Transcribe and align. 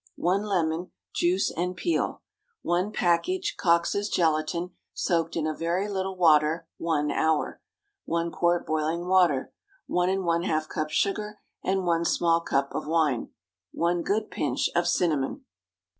1 0.15 0.41
lemon—juice 0.41 1.51
and 1.55 1.75
peel. 1.77 2.23
1 2.63 2.91
package 2.91 3.53
Coxe's 3.55 4.09
gelatine, 4.09 4.71
soaked 4.95 5.35
in 5.35 5.45
a 5.45 5.53
very 5.55 5.87
little 5.87 6.15
water, 6.17 6.67
one 6.79 7.11
hour. 7.11 7.61
1 8.05 8.31
quart 8.31 8.65
boiling 8.65 9.05
water. 9.07 9.53
1½ 9.87 10.67
cup 10.69 10.89
sugar, 10.89 11.39
and 11.63 11.85
1 11.85 12.03
small 12.05 12.39
cup 12.41 12.69
of 12.73 12.87
wine. 12.87 13.29
1 13.73 14.01
good 14.01 14.31
pinch 14.31 14.71
of 14.75 14.87
cinnamon. 14.87 15.45